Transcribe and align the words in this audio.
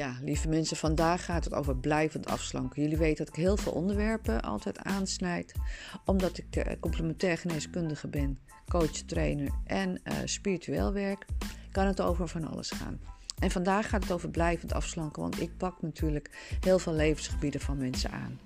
Ja, 0.00 0.18
lieve 0.22 0.48
mensen, 0.48 0.76
vandaag 0.76 1.24
gaat 1.24 1.44
het 1.44 1.54
over 1.54 1.76
blijvend 1.76 2.26
afslanken. 2.26 2.82
Jullie 2.82 2.96
weten 2.96 3.24
dat 3.24 3.36
ik 3.36 3.42
heel 3.42 3.56
veel 3.56 3.72
onderwerpen 3.72 4.42
altijd 4.42 4.78
aansnijd, 4.78 5.52
omdat 6.04 6.38
ik 6.38 6.52
de 6.52 6.76
complementair 6.80 7.38
geneeskundige 7.38 8.08
ben, 8.08 8.38
coach, 8.68 8.90
trainer 8.90 9.50
en 9.64 9.90
uh, 9.90 10.14
spiritueel 10.24 10.92
werk, 10.92 11.26
kan 11.72 11.86
het 11.86 12.00
over 12.00 12.28
van 12.28 12.48
alles 12.48 12.70
gaan. 12.70 13.00
En 13.38 13.50
vandaag 13.50 13.88
gaat 13.88 14.02
het 14.02 14.12
over 14.12 14.30
blijvend 14.30 14.72
afslanken, 14.72 15.22
want 15.22 15.40
ik 15.40 15.56
pak 15.56 15.82
natuurlijk 15.82 16.56
heel 16.60 16.78
veel 16.78 16.94
levensgebieden 16.94 17.60
van 17.60 17.78
mensen 17.78 18.10
aan. 18.10 18.40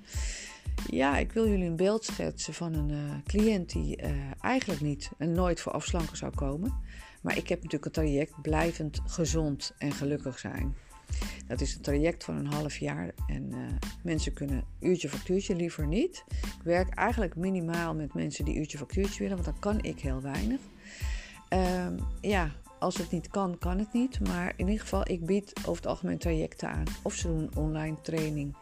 Ja, 0.91 1.19
ik 1.19 1.33
wil 1.33 1.49
jullie 1.49 1.67
een 1.67 1.77
beeld 1.77 2.05
schetsen 2.05 2.55
van 2.55 2.75
een 2.75 2.91
uh, 2.91 3.15
cliënt 3.27 3.73
die 3.73 3.97
eigenlijk 4.41 4.81
niet 4.81 5.11
en 5.19 5.33
nooit 5.33 5.61
voor 5.61 5.73
afslanken 5.73 6.17
zou 6.17 6.35
komen. 6.35 6.75
Maar 7.23 7.37
ik 7.37 7.49
heb 7.49 7.63
natuurlijk 7.63 7.85
een 7.85 8.05
traject 8.05 8.43
blijvend 8.43 9.01
gezond 9.07 9.75
en 9.79 9.93
gelukkig 9.93 10.39
zijn. 10.39 10.75
Dat 11.47 11.61
is 11.61 11.75
een 11.75 11.81
traject 11.81 12.25
van 12.25 12.37
een 12.37 12.53
half 12.53 12.77
jaar 12.77 13.11
en 13.27 13.51
uh, 13.53 13.59
mensen 14.03 14.33
kunnen 14.33 14.65
uurtje 14.81 15.09
factuurtje 15.09 15.57
liever 15.57 15.87
niet. 15.87 16.25
Ik 16.41 16.63
werk 16.63 16.95
eigenlijk 16.95 17.37
minimaal 17.37 17.95
met 17.95 18.15
mensen 18.15 18.45
die 18.45 18.57
uurtje 18.57 18.79
factuurtje 18.79 19.19
willen, 19.19 19.43
want 19.43 19.49
dan 19.49 19.59
kan 19.59 19.83
ik 19.83 20.01
heel 20.01 20.21
weinig. 20.21 20.61
Uh, 21.53 21.87
ja, 22.21 22.51
als 22.79 22.97
het 22.97 23.11
niet 23.11 23.29
kan, 23.29 23.59
kan 23.59 23.79
het 23.79 23.93
niet. 23.93 24.21
Maar 24.21 24.53
in 24.57 24.67
ieder 24.67 24.81
geval, 24.81 25.11
ik 25.11 25.27
bied 25.27 25.53
over 25.59 25.77
het 25.77 25.87
algemeen 25.87 26.19
trajecten 26.19 26.69
aan. 26.69 26.85
Of 27.03 27.15
ze 27.15 27.29
doen 27.29 27.51
online 27.55 28.01
training 28.01 28.57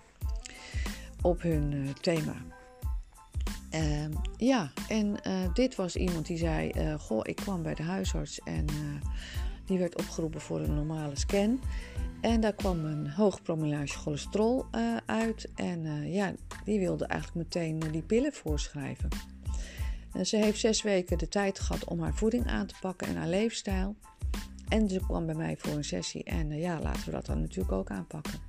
op 1.22 1.42
hun 1.42 1.72
uh, 1.72 1.88
thema. 1.90 2.34
Uh, 3.74 4.04
ja, 4.36 4.72
en 4.88 5.16
uh, 5.26 5.54
dit 5.54 5.74
was 5.74 5.96
iemand 5.96 6.26
die 6.26 6.38
zei: 6.38 6.72
Goh, 6.98 7.20
ik 7.22 7.36
kwam 7.36 7.62
bij 7.62 7.74
de 7.74 7.82
huisarts 7.82 8.40
en 8.40 8.66
die 9.72 9.80
werd 9.80 9.98
opgeroepen 9.98 10.40
voor 10.40 10.60
een 10.60 10.74
normale 10.74 11.16
scan. 11.16 11.60
En 12.20 12.40
daar 12.40 12.54
kwam 12.54 12.84
een 12.84 13.10
hoog 13.10 13.42
promillage 13.42 13.98
cholesterol 13.98 14.66
uit. 15.06 15.48
En 15.54 16.10
ja, 16.10 16.32
die 16.64 16.78
wilde 16.78 17.06
eigenlijk 17.06 17.44
meteen 17.44 17.78
die 17.78 18.02
pillen 18.02 18.32
voorschrijven. 18.32 19.08
En 20.12 20.26
ze 20.26 20.36
heeft 20.36 20.60
zes 20.60 20.82
weken 20.82 21.18
de 21.18 21.28
tijd 21.28 21.58
gehad 21.60 21.84
om 21.84 22.00
haar 22.00 22.14
voeding 22.14 22.46
aan 22.46 22.66
te 22.66 22.74
pakken 22.80 23.06
en 23.06 23.16
haar 23.16 23.28
leefstijl. 23.28 23.96
En 24.68 24.88
ze 24.88 25.00
kwam 25.00 25.26
bij 25.26 25.34
mij 25.34 25.56
voor 25.58 25.72
een 25.72 25.84
sessie. 25.84 26.24
En 26.24 26.58
ja, 26.58 26.80
laten 26.80 27.04
we 27.04 27.10
dat 27.10 27.26
dan 27.26 27.40
natuurlijk 27.40 27.72
ook 27.72 27.90
aanpakken. 27.90 28.40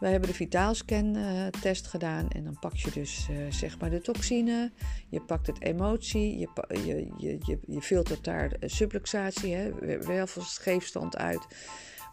Wij 0.00 0.10
hebben 0.10 0.28
de 0.28 0.34
vitaalscan-test 0.34 1.84
uh, 1.84 1.90
gedaan 1.90 2.28
en 2.30 2.44
dan 2.44 2.58
pak 2.58 2.76
je 2.76 2.90
dus 2.90 3.28
uh, 3.30 3.36
zeg 3.50 3.78
maar 3.78 3.90
de 3.90 4.00
toxine, 4.00 4.72
je 5.08 5.20
pakt 5.20 5.46
het 5.46 5.60
emotie, 5.60 6.38
je, 6.38 6.48
je, 6.68 7.08
je, 7.16 7.58
je, 7.66 7.80
filtert 7.80 8.24
daar 8.24 8.52
subluxatie, 8.60 9.54
hè, 9.54 9.70
wervelscheefstand 9.98 11.16
uit. 11.16 11.46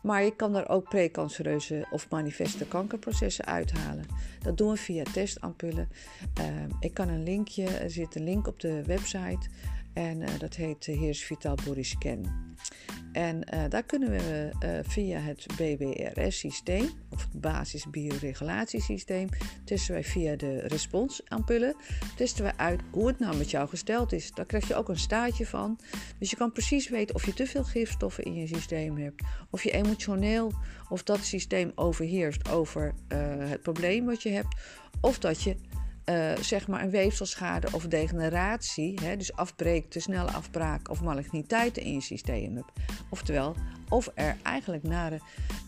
Maar 0.01 0.23
je 0.23 0.35
kan 0.35 0.55
er 0.55 0.69
ook 0.69 0.89
precancereuze 0.89 1.87
of 1.91 2.09
manifeste 2.09 2.65
kankerprocessen 2.65 3.45
uithalen. 3.45 4.05
Dat 4.41 4.57
doen 4.57 4.71
we 4.71 4.77
via 4.77 5.03
testampullen. 5.03 5.89
Uh, 6.39 6.45
ik 6.79 6.93
kan 6.93 7.09
een 7.09 7.23
linkje, 7.23 7.65
er 7.65 7.91
zit 7.91 8.15
een 8.15 8.23
link 8.23 8.47
op 8.47 8.59
de 8.59 8.83
website 8.83 9.49
en 9.93 10.23
dat 10.39 10.55
heet 10.55 10.85
Heers 10.85 11.23
Vital 11.23 11.57
Body 11.65 11.83
Scan. 11.83 12.25
En 13.17 13.43
uh, 13.53 13.63
daar 13.69 13.83
kunnen 13.83 14.09
we 14.09 14.49
uh, 14.63 14.69
via 14.81 15.19
het 15.19 15.45
BBRS-systeem, 15.55 16.89
of 17.09 17.21
het 17.21 17.41
basisbioregulatiesysteem, 17.41 19.29
testen 19.63 19.93
wij 19.93 20.03
via 20.03 20.35
de 20.35 20.59
responsampullen, 20.59 21.75
testen 22.15 22.43
we 22.43 22.57
uit 22.57 22.81
hoe 22.91 23.07
het 23.07 23.19
nou 23.19 23.37
met 23.37 23.51
jou 23.51 23.69
gesteld 23.69 24.11
is. 24.11 24.31
Daar 24.31 24.45
krijg 24.45 24.67
je 24.67 24.75
ook 24.75 24.89
een 24.89 24.99
staartje 24.99 25.45
van. 25.45 25.79
Dus 26.19 26.29
je 26.29 26.35
kan 26.35 26.51
precies 26.51 26.89
weten 26.89 27.15
of 27.15 27.25
je 27.25 27.33
te 27.33 27.47
veel 27.47 27.63
gifstoffen 27.63 28.23
in 28.23 28.33
je 28.33 28.47
systeem 28.47 28.97
hebt, 28.97 29.23
of 29.49 29.63
je 29.63 29.71
emotioneel, 29.71 30.53
of 30.89 31.03
dat 31.03 31.23
systeem 31.23 31.71
overheerst 31.75 32.49
over 32.49 32.93
uh, 33.09 33.17
het 33.49 33.61
probleem 33.61 34.05
wat 34.05 34.23
je 34.23 34.29
hebt, 34.29 34.55
of 35.01 35.19
dat 35.19 35.41
je 35.41 35.55
uh, 36.09 36.35
zeg 36.35 36.67
maar 36.67 36.81
een 36.81 36.89
weefselschade 36.89 37.67
of 37.71 37.87
degeneratie, 37.87 38.99
hè, 39.01 39.17
dus 39.17 39.35
afbreek, 39.35 39.89
te 39.89 39.99
snelle 39.99 40.31
afbraak 40.31 40.89
of 40.89 41.01
maligniteiten 41.01 41.83
in 41.83 41.93
je 41.93 42.01
systeem 42.01 42.55
hebt. 42.55 42.71
Oftewel, 43.09 43.55
of 43.89 44.11
er 44.15 44.37
eigenlijk 44.43 44.83
nare 44.83 45.19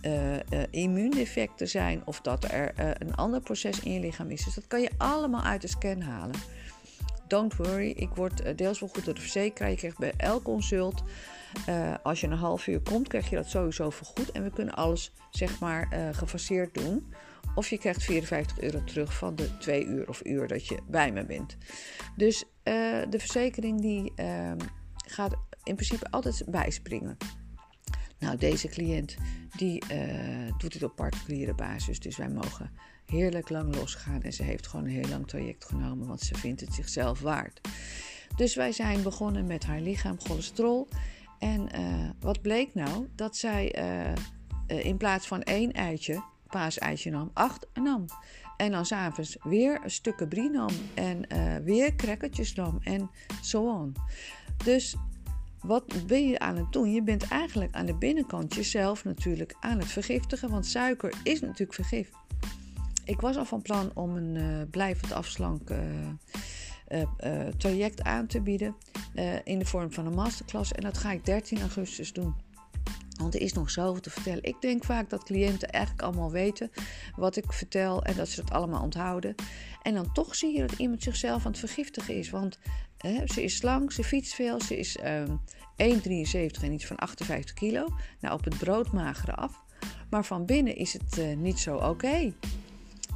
uh, 0.01 0.33
uh, 0.33 0.39
immuundefecten 0.69 1.67
zijn 1.67 2.01
of 2.05 2.22
dat 2.22 2.51
er 2.51 2.73
een 3.01 3.16
ander 3.16 3.41
proces 3.41 3.79
in 3.79 3.94
je 3.94 3.99
lichaam 3.99 4.29
is. 4.29 4.44
Dus 4.44 4.53
dat 4.53 4.67
kan 4.67 4.81
je 4.81 4.91
allemaal 4.97 5.44
uit 5.44 5.61
de 5.61 5.67
scan 5.67 6.01
halen. 6.01 6.35
Don't 7.28 7.55
worry, 7.55 7.89
ik 7.89 8.09
word 8.09 8.57
deels 8.57 8.79
wel 8.79 8.89
goed 8.89 9.05
door 9.05 9.13
de 9.13 9.22
verzekeraar. 9.22 9.69
Je 9.69 9.75
krijgt 9.75 9.97
bij 9.97 10.13
elk 10.17 10.44
consult, 10.44 11.03
als 12.03 12.22
je 12.22 12.28
een 12.28 12.33
half 12.33 12.67
uur 12.67 12.79
komt, 12.79 13.07
krijg 13.07 13.29
je 13.29 13.35
dat 13.35 13.49
sowieso 13.49 13.89
vergoed. 13.89 14.31
En 14.31 14.44
we 14.44 14.49
kunnen 14.49 14.73
alles 14.73 15.11
zeg 15.31 15.59
maar 15.59 16.11
gefaseerd 16.11 16.73
doen. 16.73 17.13
Of 17.55 17.69
je 17.69 17.77
krijgt 17.77 18.03
54 18.03 18.59
euro 18.59 18.83
terug 18.83 19.13
van 19.17 19.35
de 19.35 19.57
twee 19.57 19.85
uur 19.85 20.09
of 20.09 20.25
uur 20.25 20.47
dat 20.47 20.67
je 20.67 20.79
bij 20.88 21.11
me 21.11 21.25
bent. 21.25 21.57
Dus 22.16 22.44
uh, 22.44 22.44
de 23.09 23.19
verzekering 23.19 23.81
die 23.81 24.11
uh, 24.16 24.51
gaat 24.95 25.35
in 25.63 25.75
principe 25.75 26.11
altijd 26.11 26.44
bijspringen. 26.47 27.17
Nou, 28.19 28.38
deze 28.38 28.67
cliënt 28.67 29.17
die 29.55 29.83
uh, 29.91 30.51
doet 30.57 30.73
het 30.73 30.83
op 30.83 30.95
particuliere 30.95 31.53
basis. 31.53 31.99
Dus 31.99 32.17
wij 32.17 32.29
mogen 32.29 32.72
heerlijk 33.05 33.49
lang 33.49 33.75
losgaan. 33.75 34.22
En 34.22 34.33
ze 34.33 34.44
heeft 34.44 34.67
gewoon 34.67 34.85
een 34.85 34.91
heel 34.91 35.09
lang 35.09 35.28
traject 35.28 35.66
genomen, 35.66 36.07
want 36.07 36.22
ze 36.22 36.35
vindt 36.35 36.61
het 36.61 36.73
zichzelf 36.73 37.19
waard. 37.19 37.61
Dus 38.35 38.55
wij 38.55 38.72
zijn 38.72 39.03
begonnen 39.03 39.47
met 39.47 39.66
haar 39.66 39.81
lichaam 39.81 40.19
cholesterol. 40.19 40.88
En 41.39 41.69
uh, 41.75 42.09
wat 42.19 42.41
bleek 42.41 42.73
nou? 42.73 43.07
Dat 43.16 43.38
zij 43.38 43.75
in 44.67 44.97
plaats 44.97 45.28
van 45.28 45.41
één 45.41 45.72
eitje 45.72 46.23
paaseitje 46.49 47.11
nam, 47.11 47.29
acht 47.33 47.67
nam. 47.73 48.05
En 48.57 48.71
dan 48.71 48.85
s'avonds 48.85 49.37
weer 49.43 49.79
een 49.83 49.91
stukje 49.91 50.27
brie 50.27 50.49
nam 50.49 50.69
en 50.93 51.25
uh, 51.33 51.55
weer 51.55 51.95
crackertjes 51.95 52.53
nam 52.53 52.79
en 52.83 53.09
zo 53.41 53.63
on. 53.63 53.95
Dus 54.63 54.95
wat 55.61 56.07
ben 56.07 56.27
je 56.27 56.39
aan 56.39 56.57
het 56.57 56.71
doen? 56.71 56.91
Je 56.91 57.03
bent 57.03 57.27
eigenlijk 57.27 57.75
aan 57.75 57.85
de 57.85 57.95
binnenkant 57.95 58.55
jezelf 58.55 59.03
natuurlijk 59.03 59.55
aan 59.59 59.77
het 59.77 59.87
vergiftigen, 59.87 60.49
want 60.49 60.65
suiker 60.65 61.13
is 61.23 61.41
natuurlijk 61.41 61.73
vergif. 61.73 62.09
Ik 63.05 63.21
was 63.21 63.37
al 63.37 63.45
van 63.45 63.61
plan 63.61 63.91
om 63.93 64.16
een 64.16 64.35
uh, 64.35 64.61
blijvend 64.71 65.11
afslank 65.11 65.69
uh, 65.69 67.47
traject 67.57 68.03
aan 68.03 68.27
te 68.27 68.41
bieden 68.41 68.75
in 69.43 69.59
de 69.59 69.66
vorm 69.66 69.91
van 69.93 70.05
een 70.05 70.13
masterclass 70.13 70.71
en 70.71 70.83
dat 70.83 70.97
ga 70.97 71.11
ik 71.11 71.25
13 71.25 71.59
augustus 71.59 72.13
doen. 72.13 72.35
Want 73.19 73.35
er 73.35 73.41
is 73.41 73.53
nog 73.53 73.69
zoveel 73.69 74.02
te 74.02 74.09
vertellen. 74.09 74.44
Ik 74.44 74.62
denk 74.62 74.84
vaak 74.84 75.09
dat 75.09 75.24
cliënten 75.24 75.69
eigenlijk 75.69 76.03
allemaal 76.03 76.31
weten 76.31 76.72
wat 77.16 77.35
ik 77.35 77.53
vertel 77.53 78.03
en 78.03 78.16
dat 78.16 78.28
ze 78.28 78.41
het 78.41 78.52
allemaal 78.52 78.84
onthouden. 78.84 79.35
En 79.81 79.94
dan 79.94 80.13
toch 80.13 80.35
zie 80.35 80.56
je 80.56 80.68
dat 80.68 80.80
iemand 80.80 81.03
zichzelf 81.03 81.46
aan 81.46 81.52
het 81.52 81.59
vergiftigen 81.59 82.16
is. 82.16 82.29
Want 82.29 82.59
hè, 82.97 83.28
ze 83.28 83.44
is 83.44 83.56
slank, 83.56 83.91
ze 83.91 84.03
fietst 84.03 84.34
veel, 84.34 84.62
ze 84.62 84.78
is 84.78 84.97
um, 84.97 85.40
ehm, 85.75 85.97
1,73 85.97 86.63
en 86.63 86.72
iets 86.72 86.85
van 86.85 86.96
58 86.96 87.56
kilo. 87.56 87.88
Nou, 88.19 88.34
op 88.34 88.44
het 88.44 88.58
broodmagere 88.58 89.35
af. 89.35 89.63
Maar 90.09 90.25
van 90.25 90.46
binnen 90.46 90.75
is 90.75 90.94
het 90.94 91.18
uh, 91.18 91.38
niet 91.38 91.59
zo 91.59 91.75
oké. 91.75 92.34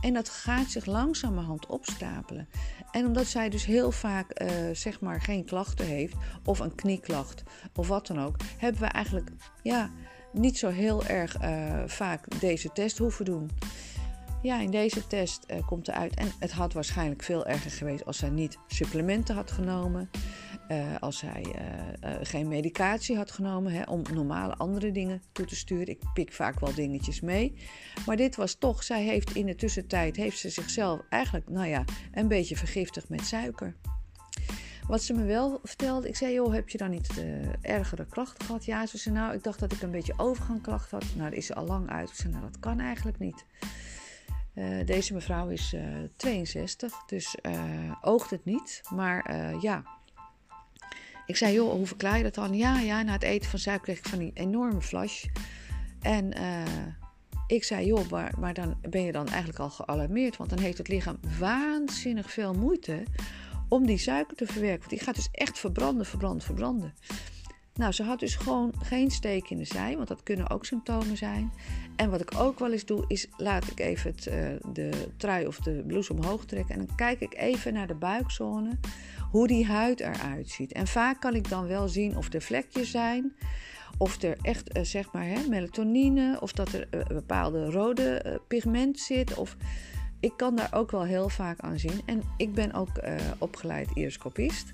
En 0.04 0.14
dat 0.14 0.30
gaat 0.30 0.70
zich 0.70 0.86
langzamerhand 0.86 1.66
opstapelen. 1.66 2.48
En 2.92 3.06
omdat 3.06 3.26
zij 3.26 3.50
dus 3.50 3.66
heel 3.66 3.92
vaak 3.92 4.42
uh, 4.42 4.50
zeg 4.74 5.00
maar 5.00 5.22
geen 5.22 5.46
klachten 5.46 5.86
heeft, 5.86 6.16
of 6.46 6.60
een 6.60 6.76
knieklacht, 6.76 7.44
of 7.76 7.88
wat 7.88 8.08
dan 8.08 8.20
ook, 8.20 8.36
hebben 8.58 8.82
we 8.82 8.88
eigenlijk 8.88 9.32
ja, 9.62 9.92
niet 10.34 10.58
zo 10.58 10.70
heel 10.70 11.06
erg 11.06 11.42
uh, 11.42 11.84
vaak 11.86 12.40
deze 12.40 12.72
test 12.72 12.98
hoeven 12.98 13.26
doen. 13.26 13.50
Ja, 14.42 14.60
in 14.60 14.72
deze 14.72 15.08
test 15.08 15.46
uh, 15.48 15.68
komt 15.68 15.88
eruit. 15.88 16.16
En 16.16 16.32
het 16.40 16.52
had 16.52 16.74
waarschijnlijk 16.74 17.24
veel 17.24 17.46
erger 17.46 17.72
geweest 17.72 18.06
als 18.06 18.18
zij 18.18 18.30
niet 18.30 18.58
supplementen 18.68 19.36
had 19.36 19.52
genomen. 19.52 20.10
Uh, 20.74 20.96
als 21.00 21.22
hij 21.22 21.46
uh, 21.46 22.12
uh, 22.12 22.18
geen 22.22 22.48
medicatie 22.48 23.16
had 23.18 23.32
genomen 23.32 23.72
hè, 23.72 23.84
om 23.84 24.02
normale 24.14 24.56
andere 24.56 24.92
dingen 24.92 25.22
toe 25.32 25.46
te 25.46 25.56
sturen. 25.56 25.88
Ik 25.88 26.02
pik 26.14 26.34
vaak 26.34 26.60
wel 26.60 26.74
dingetjes 26.74 27.22
mee. 27.22 27.56
Maar 28.06 28.16
dit 28.16 28.36
was 28.36 28.56
toch, 28.56 28.84
zij 28.84 29.04
heeft 29.04 29.36
in 29.36 29.46
de 29.46 29.56
tussentijd 29.56 30.16
heeft 30.16 30.38
ze 30.38 30.50
zichzelf 30.50 31.00
eigenlijk, 31.10 31.50
nou 31.50 31.68
ja, 31.68 31.84
een 32.12 32.28
beetje 32.28 32.56
vergiftigd 32.56 33.10
met 33.10 33.26
suiker. 33.26 33.76
Wat 34.88 35.02
ze 35.02 35.14
me 35.14 35.24
wel 35.24 35.60
vertelde, 35.64 36.08
ik 36.08 36.16
zei, 36.16 36.34
joh, 36.34 36.54
heb 36.54 36.70
je 36.70 36.78
dan 36.78 36.90
niet 36.90 37.24
ergere 37.62 38.06
klachten 38.06 38.46
gehad? 38.46 38.66
Ja, 38.66 38.86
ze 38.86 38.98
zei, 38.98 39.16
nou, 39.16 39.34
ik 39.34 39.44
dacht 39.44 39.60
dat 39.60 39.72
ik 39.72 39.82
een 39.82 39.92
beetje 39.92 40.14
overgangklachten 40.18 40.98
had. 40.98 41.16
Nou, 41.16 41.36
is 41.36 41.46
ze 41.46 41.56
al 41.56 41.66
lang 41.66 41.90
uit. 41.90 42.10
Ik 42.10 42.16
zei, 42.16 42.34
nou, 42.34 42.44
dat 42.44 42.60
kan 42.60 42.80
eigenlijk 42.80 43.20
niet. 43.20 43.46
Deze 44.86 45.14
mevrouw 45.14 45.50
is 45.50 45.74
uh, 45.74 45.82
62, 46.16 47.06
dus 47.06 47.38
uh, 47.42 47.92
oogt 48.02 48.30
het 48.30 48.46
niet. 48.46 48.82
Maar 48.90 49.36
ja, 49.62 49.84
ik 51.26 51.38
zei, 51.38 51.54
joh, 51.54 51.72
hoe 51.72 51.88
verklaar 51.88 52.18
je 52.18 52.24
dat 52.24 52.36
dan? 52.36 52.56
Ja, 52.56 52.80
ja, 52.80 53.02
na 53.02 53.12
het 53.12 53.24
eten 53.24 53.50
van 53.50 53.60
suiker 53.60 53.84
kreeg 53.84 53.98
ik 53.98 54.08
van 54.08 54.20
die 54.20 54.32
enorme 54.34 54.82
flash. 54.82 55.26
En 56.02 56.34
ik 57.48 57.64
zei, 57.64 57.86
joh, 57.86 58.10
maar, 58.10 58.34
maar 58.40 58.54
dan 58.54 58.78
ben 58.90 59.02
je 59.02 59.12
dan 59.12 59.28
eigenlijk 59.28 59.60
al 59.60 59.70
gealarmeerd. 59.70 60.38
Want 60.38 60.50
dan 60.50 60.60
heeft 60.60 60.78
het 60.78 60.88
lichaam 60.88 61.20
waanzinnig 61.40 62.32
veel 62.32 62.54
moeite 62.54 63.04
om 63.70 63.86
die 63.86 63.98
suiker 63.98 64.36
te 64.36 64.46
verwerken. 64.46 64.80
Want 64.80 64.90
die 64.90 65.00
gaat 65.00 65.16
dus 65.16 65.30
echt 65.32 65.60
verbranden, 65.60 66.06
verbranden, 66.06 66.42
verbranden. 66.42 66.94
Nou, 67.76 67.92
ze 67.92 68.04
had 68.04 68.20
dus 68.20 68.36
gewoon 68.36 68.74
geen 68.84 69.12
steek 69.12 69.50
in 69.50 69.58
de 69.58 69.66
zij, 69.66 69.96
want 69.96 70.08
dat 70.08 70.24
kunnen 70.24 70.50
ook 70.50 70.66
symptomen 70.66 71.18
zijn. 71.18 71.52
En 71.96 72.10
wat 72.10 72.22
ik 72.22 72.32
ook 72.38 72.60
wel 72.60 72.72
eens 72.72 72.86
doe, 72.86 73.06
is 73.08 73.28
laat 73.38 73.68
ik 73.68 73.80
even 73.80 74.12
het, 74.12 74.28
uh, 74.28 74.34
de 74.74 75.08
trui 75.18 75.48
of 75.48 75.60
de 75.60 75.84
blouse 75.88 76.14
omhoog 76.14 76.46
trekken. 76.46 76.76
En 76.76 76.86
dan 76.86 76.96
kijk 76.96 77.20
ik 77.20 77.36
even 77.36 77.74
naar 77.74 77.88
de 77.88 77.96
buikzone, 77.96 78.80
hoe 79.32 79.48
die 79.48 79.66
huid 79.66 80.00
eruit 80.00 80.50
ziet. 80.50 80.72
En 80.72 80.88
vaak 80.88 81.22
kan 81.22 81.36
ik 81.36 81.50
dan 81.50 81.68
wel 81.68 81.88
zien 81.88 82.18
of 82.18 82.34
er 82.34 82.42
vlekjes 82.42 82.92
zijn, 82.92 83.34
of 83.98 84.22
er 84.22 84.38
echt 84.42 84.78
uh, 84.78 84.84
zeg 84.84 85.12
maar 85.12 85.26
hè, 85.26 85.48
melatonine, 85.50 86.38
of 86.42 86.52
dat 86.52 86.74
er 86.74 86.88
een 86.90 87.06
bepaalde 87.08 87.72
rode 87.72 88.42
pigment 88.48 89.00
zit. 89.00 89.34
Of 89.34 89.56
ik 90.20 90.34
kan 90.38 90.56
daar 90.56 90.74
ook 90.74 90.92
wel 90.92 91.04
heel 91.04 91.30
vaak 91.30 91.60
aan 91.60 91.80
zien. 91.80 92.02
En 92.06 92.22
ik 92.38 92.54
ben 92.54 92.74
ook 92.74 92.90
opgeleid 93.38 93.90
iriscopist. 93.94 94.74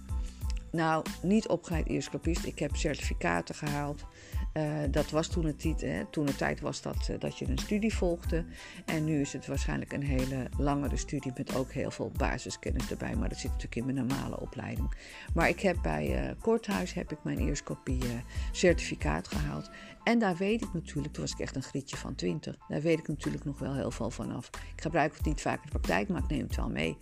Nou, 0.72 1.06
niet 1.22 1.48
opgeleid 1.48 1.88
eersklopist. 1.88 2.46
Ik 2.46 2.60
heb 2.60 2.76
certificaten 2.76 3.56
gehaald. 3.56 4.06
Uh, 4.54 4.64
dat 4.92 5.10
was 5.10 5.28
toen 5.28 5.46
het, 5.46 5.64
hè, 5.82 6.06
toen 6.06 6.26
de 6.26 6.36
tijd 6.36 6.60
was 6.60 6.82
dat, 6.82 7.08
uh, 7.12 7.20
dat 7.20 7.38
je 7.38 7.48
een 7.48 7.58
studie 7.58 7.94
volgde. 7.94 8.46
En 8.86 9.06
nu 9.06 9.22
is 9.22 9.34
het 9.34 9.48
waarschijnlijk 9.48 9.94
een 9.94 10.04
hele 10.04 10.50
langere 10.58 10.98
studie 10.98 11.32
met 11.36 11.56
ook 11.56 11.72
heel 11.72 11.92
veel 11.92 12.12
basiskennis 12.18 12.92
erbij. 12.92 13.16
Maar 13.16 13.30
dat 13.30 13.38
zit 13.38 13.52
natuurlijk 13.52 13.76
in 13.76 13.86
mijn 13.86 14.08
normale 14.08 14.40
opleiding. 14.40 14.94
Maar 15.34 15.50
ik 15.50 15.60
heb 15.60 15.78
bij 15.82 16.30
uh, 16.30 16.32
Korthuis 16.42 16.94
heb 16.94 17.12
ik 17.12 17.24
mijn 17.24 17.40
eerskopie 17.40 18.04
certificaat 18.52 19.28
gehaald. 19.28 19.70
En 20.04 20.20
daar 20.20 20.36
weet 20.36 20.62
ik 20.62 20.74
natuurlijk, 20.74 21.14
toen 21.14 21.24
was 21.24 21.34
ik 21.34 21.40
echt 21.40 21.56
een 21.56 21.64
grietje 21.64 21.98
van 21.98 22.16
20. 22.16 22.56
Daar 22.68 22.82
weet 22.82 23.00
ik 23.00 23.08
natuurlijk 23.08 23.46
nog 23.46 23.60
wel 23.60 23.74
heel 23.74 23.92
veel 23.92 24.10
vanaf. 24.10 24.50
Ik 24.76 24.82
gebruik 24.82 25.16
het 25.16 25.26
niet 25.26 25.42
vaak 25.42 25.58
in 25.58 25.64
de 25.64 25.70
praktijk, 25.70 26.10
maar 26.10 26.22
ik 26.24 26.30
neem 26.30 26.42
het 26.48 26.56
wel 26.56 26.70
mee. 26.70 26.98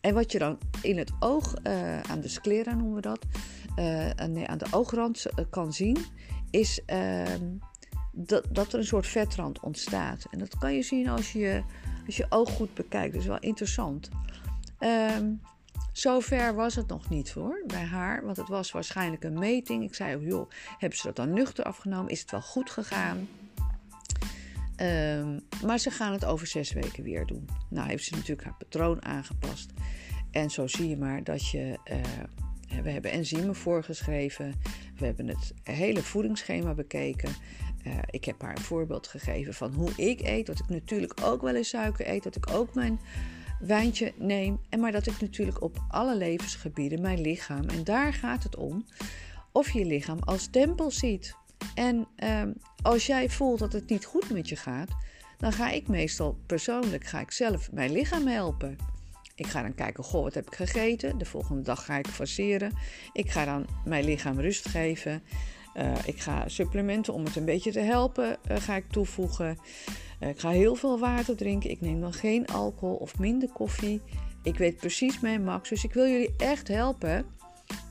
En 0.00 0.14
wat 0.14 0.32
je 0.32 0.38
dan 0.38 0.58
in 0.82 0.98
het 0.98 1.12
oog, 1.20 1.54
uh, 1.64 2.00
aan 2.00 2.20
de 2.20 2.28
sclera 2.28 2.74
noemen 2.74 2.94
we 2.94 3.00
dat, 3.00 3.26
uh, 3.76 4.26
nee, 4.28 4.46
aan 4.46 4.58
de 4.58 4.66
oogrand 4.70 5.26
uh, 5.26 5.44
kan 5.50 5.72
zien, 5.72 5.96
is 6.50 6.82
ehm, 6.86 7.44
dat, 8.12 8.44
dat 8.50 8.72
er 8.72 8.78
een 8.78 8.84
soort 8.84 9.06
vetrand 9.06 9.60
ontstaat. 9.60 10.26
En 10.30 10.38
dat 10.38 10.58
kan 10.58 10.74
je 10.74 10.82
zien 10.82 11.08
als 11.08 11.32
je 11.32 11.62
als 12.08 12.16
je 12.16 12.26
oog 12.28 12.50
goed 12.50 12.74
bekijkt. 12.74 13.12
Dat 13.12 13.22
is 13.22 13.28
wel 13.28 13.38
interessant. 13.38 14.08
Um, 14.80 15.40
zover 15.92 16.54
was 16.54 16.74
het 16.74 16.86
nog 16.86 17.08
niet 17.08 17.32
voor 17.32 17.62
bij 17.66 17.84
haar, 17.84 18.24
want 18.24 18.36
het 18.36 18.48
was 18.48 18.70
waarschijnlijk 18.70 19.24
een 19.24 19.38
meting. 19.38 19.84
Ik 19.84 19.94
zei, 19.94 20.16
oh 20.16 20.22
joh, 20.22 20.50
hebben 20.78 20.98
ze 20.98 21.06
dat 21.06 21.16
dan 21.16 21.32
nuchter 21.32 21.64
afgenomen? 21.64 22.10
Is 22.10 22.20
het 22.20 22.30
wel 22.30 22.42
goed 22.42 22.70
gegaan? 22.70 23.28
Um, 24.80 25.40
maar 25.64 25.78
ze 25.78 25.90
gaan 25.90 26.12
het 26.12 26.24
over 26.24 26.46
zes 26.46 26.72
weken 26.72 27.02
weer 27.02 27.26
doen. 27.26 27.48
Nou 27.70 27.88
heeft 27.88 28.04
ze 28.04 28.14
natuurlijk 28.14 28.44
haar 28.44 28.56
patroon 28.58 29.04
aangepast. 29.04 29.72
En 30.30 30.50
zo 30.50 30.66
zie 30.66 30.88
je 30.88 30.96
maar 30.96 31.24
dat 31.24 31.48
je. 31.48 31.78
Uh, 31.90 32.82
we 32.82 32.90
hebben 32.90 33.10
enzymen 33.10 33.54
voorgeschreven. 33.54 34.54
We 34.96 35.04
hebben 35.04 35.28
het 35.28 35.54
hele 35.62 36.02
voedingsschema 36.02 36.74
bekeken. 36.74 37.30
Uh, 37.86 37.98
ik 38.10 38.24
heb 38.24 38.42
haar 38.42 38.56
een 38.56 38.62
voorbeeld 38.62 39.06
gegeven 39.06 39.54
van 39.54 39.72
hoe 39.72 39.90
ik 39.96 40.20
eet. 40.20 40.46
Dat 40.46 40.58
ik 40.58 40.68
natuurlijk 40.68 41.20
ook 41.22 41.42
wel 41.42 41.54
eens 41.54 41.68
suiker 41.68 42.08
eet. 42.08 42.22
Dat 42.22 42.36
ik 42.36 42.50
ook 42.50 42.74
mijn 42.74 43.00
wijntje 43.60 44.12
neem. 44.16 44.60
En 44.68 44.80
maar 44.80 44.92
dat 44.92 45.06
ik 45.06 45.20
natuurlijk 45.20 45.62
op 45.62 45.84
alle 45.88 46.16
levensgebieden 46.16 47.00
mijn 47.00 47.20
lichaam. 47.20 47.68
En 47.68 47.84
daar 47.84 48.12
gaat 48.12 48.42
het 48.42 48.56
om. 48.56 48.84
Of 49.52 49.70
je 49.70 49.84
lichaam 49.84 50.18
als 50.18 50.46
tempel 50.50 50.90
ziet. 50.90 51.36
En 51.74 52.06
um, 52.24 52.54
als 52.82 53.06
jij 53.06 53.28
voelt 53.28 53.58
dat 53.58 53.72
het 53.72 53.88
niet 53.88 54.04
goed 54.04 54.30
met 54.30 54.48
je 54.48 54.56
gaat, 54.56 54.88
dan 55.38 55.52
ga 55.52 55.70
ik 55.70 55.88
meestal 55.88 56.38
persoonlijk, 56.46 57.04
ga 57.04 57.20
ik 57.20 57.30
zelf 57.30 57.72
mijn 57.72 57.92
lichaam 57.92 58.26
helpen. 58.26 58.76
Ik 59.34 59.46
ga 59.46 59.62
dan 59.62 59.74
kijken, 59.74 60.04
goh, 60.04 60.22
wat 60.22 60.34
heb 60.34 60.46
ik 60.46 60.54
gegeten? 60.54 61.18
De 61.18 61.24
volgende 61.24 61.62
dag 61.62 61.84
ga 61.84 61.96
ik 61.96 62.06
faceren. 62.06 62.72
Ik 63.12 63.30
ga 63.30 63.44
dan 63.44 63.66
mijn 63.84 64.04
lichaam 64.04 64.40
rust 64.40 64.68
geven. 64.68 65.22
Uh, 65.76 65.92
ik 66.04 66.20
ga 66.20 66.48
supplementen 66.48 67.12
om 67.14 67.24
het 67.24 67.36
een 67.36 67.44
beetje 67.44 67.72
te 67.72 67.80
helpen, 67.80 68.36
uh, 68.50 68.56
ga 68.56 68.76
ik 68.76 68.90
toevoegen. 68.90 69.58
Uh, 70.20 70.28
ik 70.28 70.38
ga 70.38 70.50
heel 70.50 70.74
veel 70.74 70.98
water 70.98 71.36
drinken. 71.36 71.70
Ik 71.70 71.80
neem 71.80 72.00
dan 72.00 72.12
geen 72.12 72.46
alcohol 72.46 72.96
of 72.96 73.18
minder 73.18 73.48
koffie. 73.48 74.00
Ik 74.42 74.56
weet 74.56 74.76
precies 74.76 75.20
mijn 75.20 75.44
max. 75.44 75.68
Dus 75.68 75.84
ik 75.84 75.92
wil 75.92 76.06
jullie 76.06 76.34
echt 76.36 76.68
helpen 76.68 77.26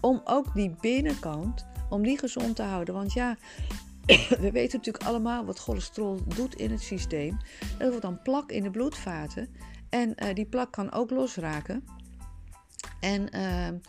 om 0.02 0.22
ook 0.24 0.54
die 0.54 0.76
binnenkant, 0.82 1.66
om 1.90 2.04
die 2.04 2.18
gezond 2.18 2.56
te 2.56 2.64
houden. 2.64 2.94
Want 2.94 3.14
ja, 3.14 3.38
we 4.44 4.52
weten 4.52 4.78
natuurlijk 4.78 5.06
allemaal 5.06 5.46
wat 5.46 5.60
cholesterol 5.60 6.20
doet 6.36 6.56
in 6.56 6.72
het 6.72 6.82
systeem. 6.82 7.38
Dat 7.78 7.88
wordt 7.88 8.02
dan 8.02 8.22
plak 8.22 8.52
in 8.52 8.64
de 8.64 8.72
bloedvaten. 8.72 9.48
En 9.90 10.14
uh, 10.24 10.34
die 10.34 10.46
plak 10.46 10.72
kan 10.72 10.92
ook 10.92 11.10
losraken. 11.10 11.84
En 13.00 13.36
uh, 13.36 13.80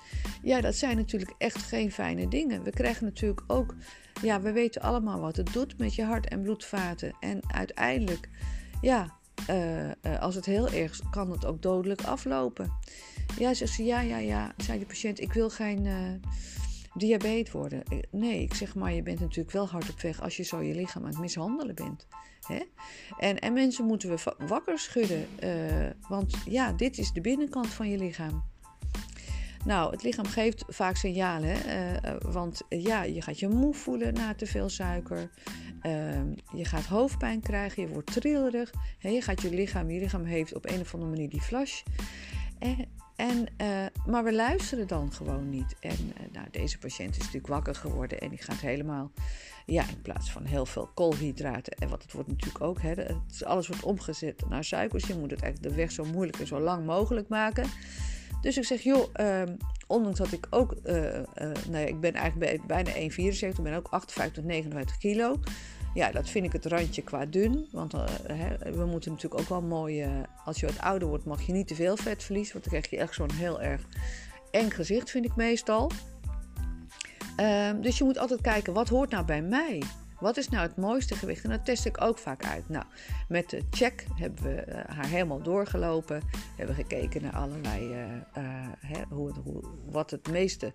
ja, 0.43 0.61
dat 0.61 0.75
zijn 0.75 0.97
natuurlijk 0.97 1.35
echt 1.39 1.63
geen 1.63 1.93
fijne 1.93 2.29
dingen. 2.29 2.63
We 2.63 2.71
krijgen 2.71 3.05
natuurlijk 3.05 3.43
ook, 3.47 3.75
ja, 4.23 4.41
we 4.41 4.53
weten 4.53 4.83
allemaal 4.83 5.21
wat 5.21 5.37
het 5.37 5.53
doet 5.53 5.79
met 5.79 5.95
je 5.95 6.05
hart- 6.05 6.29
en 6.29 6.43
bloedvaten. 6.43 7.17
En 7.21 7.41
uiteindelijk, 7.53 8.29
ja, 8.81 9.18
uh, 9.51 10.21
als 10.21 10.35
het 10.35 10.47
heel 10.47 10.69
erg 10.69 10.93
is, 10.93 11.03
kan 11.11 11.31
het 11.31 11.45
ook 11.45 11.63
dodelijk 11.63 12.05
aflopen. 12.05 12.73
Ja, 13.39 13.55
zegt 13.55 13.73
ze, 13.73 13.85
ja, 13.85 14.01
ja, 14.01 14.19
ja, 14.19 14.53
zei 14.57 14.79
de 14.79 14.87
patiënt, 14.87 15.21
ik 15.21 15.33
wil 15.33 15.51
geen 15.51 15.87
diabetes 16.99 17.53
worden. 17.53 17.83
Eh, 17.85 17.99
nee, 18.11 18.43
ik 18.43 18.55
zeg 18.55 18.75
maar, 18.75 18.93
je 18.93 19.03
bent 19.03 19.21
natuurlijk 19.21 19.51
wel 19.51 19.69
hard 19.69 19.91
op 19.91 20.01
weg 20.01 20.23
als 20.23 20.37
je 20.37 20.43
zo 20.43 20.61
je 20.63 20.75
lichaam 20.75 21.03
aan 21.03 21.09
het 21.09 21.19
mishandelen 21.19 21.75
bent. 21.75 22.07
Hè? 22.47 22.61
En, 23.19 23.39
en 23.39 23.53
mensen 23.53 23.85
moeten 23.85 24.09
we 24.09 24.35
wakker 24.39 24.79
schudden, 24.79 25.27
uh, 25.45 25.87
want 26.09 26.35
ja, 26.45 26.73
dit 26.73 26.99
is 26.99 27.13
de 27.13 27.21
binnenkant 27.21 27.67
van 27.67 27.89
je 27.91 27.99
lichaam. 27.99 28.45
Nou, 29.65 29.91
het 29.91 30.03
lichaam 30.03 30.27
geeft 30.27 30.65
vaak 30.69 30.97
signalen, 30.97 31.57
uh, 31.67 32.17
want 32.21 32.63
ja, 32.69 33.03
je 33.03 33.23
gaat 33.23 33.39
je 33.39 33.49
moe 33.49 33.75
voelen 33.75 34.15
na 34.15 34.35
te 34.35 34.47
veel 34.47 34.69
suiker. 34.69 35.31
Ehm, 35.81 36.27
je 36.55 36.65
gaat 36.65 36.85
hoofdpijn 36.85 37.41
krijgen, 37.41 37.83
je 37.83 37.89
wordt 37.89 38.13
trillerig. 38.13 38.73
Je 38.99 39.21
gaat 39.21 39.43
je 39.43 39.51
lichaam, 39.51 39.91
je 39.91 40.01
lichaam 40.01 40.25
heeft 40.25 40.55
op 40.55 40.67
een 40.67 40.81
of 40.81 40.95
andere 40.95 41.11
manier 41.11 41.29
die 41.29 41.41
flash. 41.41 41.83
En, 42.59 42.87
en, 43.17 43.47
uh, 43.63 43.87
maar 44.07 44.25
we 44.25 44.35
luisteren 44.35 44.87
dan 44.87 45.13
gewoon 45.13 45.51
niet. 45.51 45.77
En 45.81 45.99
uh, 45.99 46.33
nou, 46.33 46.47
deze 46.51 46.79
patiënt 46.79 47.11
is 47.11 47.19
natuurlijk 47.19 47.47
wakker 47.47 47.75
geworden 47.75 48.21
en 48.21 48.29
die 48.29 48.43
gaat 48.43 48.61
helemaal, 48.61 49.11
ja, 49.67 49.89
in 49.89 50.03
plaats 50.03 50.31
van 50.31 50.45
heel 50.45 50.67
veel 50.67 50.91
koolhydraten. 50.95 51.73
En 51.73 51.89
wat 51.89 52.03
het 52.03 52.13
wordt 52.13 52.29
natuurlijk 52.29 52.65
ook, 52.65 52.83
hè, 52.83 52.91
het, 52.91 53.45
alles 53.45 53.69
wordt 53.69 53.83
omgezet 53.83 54.49
naar 54.49 54.65
suikers. 54.65 55.07
Je 55.07 55.15
moet 55.15 55.31
het 55.31 55.43
eigenlijk 55.43 55.73
de 55.73 55.81
weg 55.81 55.93
zo 55.93 56.05
moeilijk 56.05 56.39
en 56.39 56.47
zo 56.47 56.61
lang 56.61 56.87
mogelijk 56.87 57.29
maken. 57.29 57.69
Dus 58.41 58.57
ik 58.57 58.65
zeg, 58.65 58.81
joh, 58.81 59.09
um, 59.21 59.57
ondanks 59.87 60.19
dat 60.19 60.33
ik 60.33 60.47
ook, 60.51 60.75
uh, 60.85 60.95
nou 61.35 61.79
ja, 61.79 61.79
ik 61.79 62.01
ben 62.01 62.15
eigenlijk 62.15 62.67
bijna 62.67 62.91
1,74, 62.91 63.59
ik 63.59 63.63
ben 63.63 63.75
ook 63.75 63.89
58, 63.91 64.45
59 64.45 64.99
kilo 64.99 65.37
ja, 65.95 66.11
dat 66.11 66.29
vind 66.29 66.45
ik 66.45 66.53
het 66.53 66.67
randje 66.67 67.03
qua 67.03 67.27
dun. 67.27 67.69
Want 67.73 67.95
uh, 67.95 68.05
hè, 68.27 68.73
we 68.73 68.85
moeten 68.85 69.11
natuurlijk 69.13 69.41
ook 69.41 69.49
wel 69.49 69.63
mooi. 69.63 70.07
Als 70.45 70.61
je 70.61 70.67
wat 70.67 70.79
ouder 70.81 71.09
wordt, 71.09 71.25
mag 71.25 71.43
je 71.43 71.53
niet 71.53 71.69
te 71.69 71.75
veel 71.75 71.97
vet 71.97 72.25
verliezen. 72.25 72.53
Want 72.53 72.65
dan 72.65 72.81
krijg 72.81 72.91
je 72.91 73.07
echt 73.07 73.15
zo'n 73.15 73.33
heel 73.33 73.61
erg 73.61 73.83
eng 74.51 74.71
gezicht, 74.71 75.11
vind 75.11 75.25
ik 75.25 75.37
meestal. 75.37 75.91
Uh, 77.41 77.71
dus 77.81 77.99
je 77.99 78.05
moet 78.05 78.19
altijd 78.19 78.41
kijken, 78.41 78.73
wat 78.73 78.89
hoort 78.89 79.11
nou 79.11 79.25
bij 79.25 79.43
mij? 79.43 79.83
Wat 80.21 80.37
is 80.37 80.49
nou 80.49 80.67
het 80.67 80.77
mooiste 80.77 81.15
gewicht? 81.15 81.45
En 81.45 81.51
dat 81.51 81.65
test 81.65 81.87
ik 81.87 82.01
ook 82.01 82.19
vaak 82.19 82.45
uit. 82.45 82.69
Nou, 82.69 82.85
met 83.29 83.51
de 83.51 83.63
check 83.71 84.07
hebben 84.15 84.43
we 84.43 84.65
uh, 84.69 84.75
haar 84.75 85.07
helemaal 85.07 85.43
doorgelopen. 85.43 86.21
We 86.21 86.39
hebben 86.57 86.75
gekeken 86.75 87.23
naar 87.23 87.33
allerlei, 87.37 87.95
hè, 88.81 89.03
hoe, 89.09 89.33
hoe, 89.45 89.63
wat 89.85 90.11
het 90.11 90.31
meeste 90.31 90.73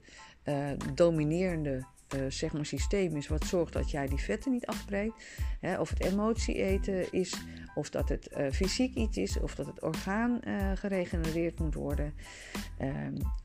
dominerende 0.94 1.86
uh, 2.16 2.22
zeg 2.28 2.54
maar 2.54 2.66
systeem 2.66 3.16
is 3.16 3.28
wat 3.28 3.46
zorgt 3.46 3.74
dat 3.74 3.92
jij 3.92 4.08
die 4.08 4.18
vetten 4.18 4.52
niet 4.52 4.66
afbreekt. 4.66 5.26
Hè, 5.60 5.80
of 5.80 5.90
het 5.90 6.04
emotie 6.04 6.56
eten 6.56 7.12
is, 7.12 7.34
of 7.76 7.90
dat 7.90 8.10
het 8.10 8.30
fysiek 8.52 8.96
iets 8.96 9.18
is, 9.18 9.40
of 9.40 9.56
dat 9.56 9.66
het 9.66 9.82
orgaan 9.82 10.40
geregenereerd 10.76 11.60
moet 11.60 11.76
worden. 11.76 12.14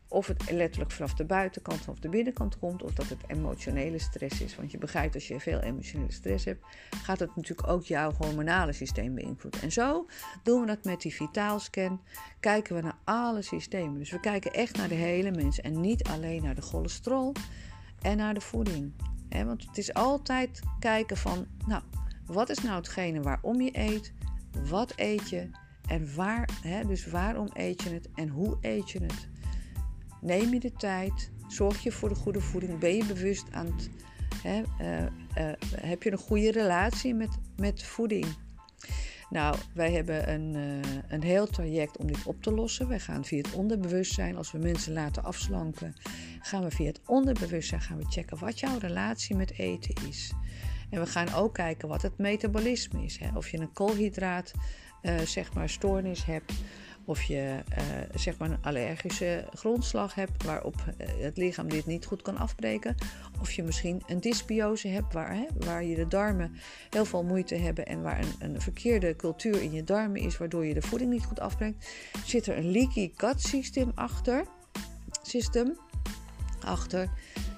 Of 0.09 0.27
het 0.27 0.51
letterlijk 0.51 0.91
vanaf 0.91 1.15
de 1.15 1.25
buitenkant 1.25 1.89
of 1.89 1.99
de 1.99 2.09
binnenkant 2.09 2.59
komt, 2.59 2.83
of 2.83 2.93
dat 2.93 3.09
het 3.09 3.19
emotionele 3.27 3.99
stress 3.99 4.41
is. 4.41 4.57
Want 4.57 4.71
je 4.71 4.79
begrijpt, 4.79 5.15
als 5.15 5.29
je 5.29 5.41
veel 5.41 5.59
emotionele 5.59 6.13
stress 6.13 6.45
hebt, 6.45 6.65
gaat 7.03 7.19
het 7.19 7.37
natuurlijk 7.37 7.69
ook 7.69 7.85
jouw 7.85 8.13
hormonale 8.13 8.73
systeem 8.73 9.15
beïnvloeden. 9.15 9.63
En 9.63 9.73
zo 9.73 10.07
doen 10.43 10.61
we 10.61 10.67
dat 10.67 10.85
met 10.85 11.01
die 11.01 11.15
vitaalscan. 11.15 12.01
Kijken 12.41 12.75
we 12.75 12.83
naar 12.83 12.99
alle 13.05 13.43
systemen. 13.43 13.99
Dus 13.99 14.11
we 14.11 14.21
kijken 14.21 14.53
echt 14.53 14.77
naar 14.77 14.89
de 14.89 14.95
hele 14.95 15.31
mens 15.31 15.61
en 15.61 15.81
niet 15.81 16.05
alleen 16.05 16.43
naar 16.43 16.55
de 16.55 16.63
cholesterol 16.63 17.33
en 18.03 18.17
naar 18.17 18.35
de 18.35 18.41
voeding. 18.41 18.93
want 19.31 19.67
het 19.67 19.79
is 19.79 19.95
altijd 19.95 20.61
kijken 20.79 21.17
van, 21.17 21.47
nou, 21.67 21.83
wat 22.27 22.49
is 22.49 22.59
nou 22.59 22.77
hetgene 22.77 23.21
waarom 23.21 23.61
je 23.61 23.79
eet? 23.79 24.13
Wat 24.69 24.93
eet 24.97 25.29
je? 25.29 25.51
En 25.89 26.15
waar, 26.15 26.49
dus 26.87 27.07
waarom 27.07 27.49
eet 27.53 27.83
je 27.83 27.91
het 27.91 28.09
en 28.15 28.29
hoe 28.29 28.57
eet 28.61 28.91
je 28.91 29.03
het? 29.03 29.29
Neem 30.21 30.53
je 30.53 30.61
de 30.61 30.73
tijd? 30.73 31.31
Zorg 31.49 31.83
je 31.83 31.93
voor 31.93 32.09
de 32.09 32.15
goede 32.15 32.41
voeding? 32.41 32.79
Ben 32.79 32.97
je 32.97 33.05
bewust 33.05 33.53
aan 33.53 33.67
het. 33.67 33.91
uh, 34.45 34.59
uh, 34.59 35.53
heb 35.81 36.03
je 36.03 36.13
een 36.13 36.19
goede 36.19 36.51
relatie 36.51 37.15
met, 37.15 37.39
met 37.57 37.83
voeding? 37.83 38.27
Nou, 39.31 39.57
wij 39.75 39.93
hebben 39.93 40.33
een, 40.33 40.55
uh, 40.55 41.03
een 41.09 41.23
heel 41.23 41.47
traject 41.47 41.97
om 41.97 42.07
dit 42.07 42.27
op 42.27 42.43
te 42.43 42.53
lossen. 42.53 42.89
Wij 42.89 43.01
gaan 43.01 43.25
via 43.25 43.39
het 43.43 43.53
onderbewustzijn, 43.53 44.37
als 44.37 44.53
we 44.53 44.59
mensen 44.59 44.93
laten 44.93 45.25
afslanken, 45.25 45.95
gaan 46.41 46.63
we 46.63 46.71
via 46.71 46.87
het 46.87 47.01
onderbewustzijn 47.07 47.81
gaan 47.81 47.99
we 47.99 48.05
checken 48.09 48.39
wat 48.39 48.61
jouw 48.61 48.79
relatie 48.79 49.37
met 49.37 49.59
eten 49.59 50.07
is. 50.09 50.33
En 50.91 51.01
we 51.01 51.07
gaan 51.07 51.35
ook 51.35 51.55
kijken 51.55 51.89
wat 51.89 52.03
het 52.03 52.19
metabolisme 52.19 53.05
is. 53.05 53.19
Hè? 53.19 53.37
Of 53.37 53.49
je 53.49 53.59
een 53.59 53.73
koolhydraat, 53.73 54.53
zeg 55.25 55.55
maar, 55.55 55.69
stoornis 55.69 56.25
hebt 56.25 56.53
of 57.09 57.23
je 57.23 57.63
uh, 57.79 57.85
zeg 58.15 58.39
maar 58.39 58.51
een 58.51 58.63
allergische 58.63 59.45
grondslag 59.55 60.15
hebt 60.15 60.45
waarop 60.45 60.75
uh, 60.75 61.07
het 61.23 61.37
lichaam 61.37 61.69
dit 61.69 61.87
niet 61.87 62.05
goed 62.05 62.23
kan 62.23 62.37
afbreken. 62.37 62.95
Of 63.41 63.53
je 63.53 63.63
misschien 63.63 64.03
een 64.07 64.21
dysbiose 64.21 64.89
hebt 64.89 65.13
waar, 65.13 65.35
hè, 65.35 65.47
waar 65.59 65.85
je 65.85 65.95
de 65.95 66.09
darmen 66.09 66.57
heel 66.91 67.05
veel 67.05 67.23
moeite 67.23 67.55
hebben 67.55 67.87
en 67.87 68.03
waar 68.03 68.19
een, 68.19 68.35
een, 68.39 68.61
verkeerde 68.61 69.17
cultuur 69.17 69.63
in 69.63 69.73
je 69.73 69.85
darmen 69.85 70.21
is 70.21 70.39
waardoor 70.39 70.67
je 70.67 70.75
de 70.75 70.83
voeding 70.83 71.11
niet 71.11 71.25
goed 71.25 71.41
afbrengt. 71.41 71.89
Zit 72.25 72.47
er 72.47 72.57
een 72.57 72.71
leaky 72.71 73.13
gut 73.17 73.43
systeem 73.43 73.93
achter? 73.95 74.45
System 75.23 75.79
achter. 76.61 77.11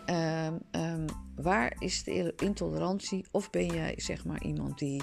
Um, 0.06 0.60
um, 0.80 1.04
waar 1.36 1.76
is 1.78 2.02
de 2.02 2.34
intolerantie? 2.36 3.24
Of 3.30 3.50
ben 3.50 3.66
jij 3.66 3.94
zeg 3.96 4.24
maar 4.24 4.42
iemand 4.42 4.78
die 4.78 5.02